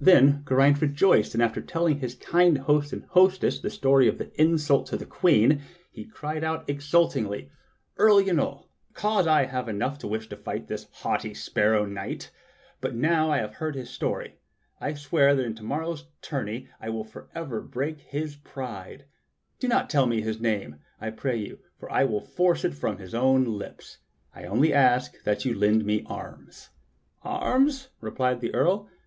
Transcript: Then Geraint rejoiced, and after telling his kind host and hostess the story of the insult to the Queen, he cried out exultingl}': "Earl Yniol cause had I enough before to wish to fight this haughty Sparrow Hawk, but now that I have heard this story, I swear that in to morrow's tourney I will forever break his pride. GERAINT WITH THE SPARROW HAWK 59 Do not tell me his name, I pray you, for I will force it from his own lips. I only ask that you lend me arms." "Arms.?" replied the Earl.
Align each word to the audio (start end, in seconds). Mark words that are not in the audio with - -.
Then 0.00 0.42
Geraint 0.48 0.80
rejoiced, 0.80 1.34
and 1.34 1.42
after 1.42 1.60
telling 1.60 1.98
his 1.98 2.14
kind 2.14 2.56
host 2.56 2.94
and 2.94 3.04
hostess 3.10 3.58
the 3.60 3.68
story 3.68 4.08
of 4.08 4.16
the 4.16 4.30
insult 4.40 4.86
to 4.86 4.96
the 4.96 5.04
Queen, 5.04 5.60
he 5.92 6.06
cried 6.06 6.42
out 6.42 6.66
exultingl}': 6.66 7.50
"Earl 7.98 8.22
Yniol 8.22 8.68
cause 8.94 9.26
had 9.26 9.28
I 9.32 9.42
enough 9.68 9.96
before 9.98 9.98
to 9.98 10.06
wish 10.08 10.28
to 10.30 10.36
fight 10.38 10.68
this 10.68 10.86
haughty 10.90 11.34
Sparrow 11.34 11.84
Hawk, 11.94 12.30
but 12.80 12.94
now 12.94 13.26
that 13.26 13.32
I 13.34 13.38
have 13.40 13.56
heard 13.56 13.74
this 13.74 13.90
story, 13.90 14.36
I 14.80 14.94
swear 14.94 15.36
that 15.36 15.44
in 15.44 15.54
to 15.56 15.62
morrow's 15.62 16.06
tourney 16.22 16.70
I 16.80 16.88
will 16.88 17.04
forever 17.04 17.60
break 17.60 18.00
his 18.00 18.34
pride. 18.34 19.04
GERAINT 19.60 19.60
WITH 19.60 19.60
THE 19.60 19.60
SPARROW 19.60 19.60
HAWK 19.60 19.60
59 19.60 19.60
Do 19.60 19.68
not 19.82 19.90
tell 19.90 20.06
me 20.06 20.22
his 20.22 20.40
name, 20.40 20.76
I 21.02 21.10
pray 21.10 21.36
you, 21.36 21.58
for 21.78 21.92
I 21.92 22.04
will 22.04 22.22
force 22.22 22.64
it 22.64 22.72
from 22.72 22.96
his 22.96 23.14
own 23.14 23.44
lips. 23.44 23.98
I 24.34 24.44
only 24.44 24.72
ask 24.72 25.22
that 25.24 25.44
you 25.44 25.52
lend 25.54 25.84
me 25.84 26.02
arms." 26.06 26.70
"Arms.?" 27.22 27.90
replied 28.00 28.40
the 28.40 28.54
Earl. 28.54 28.88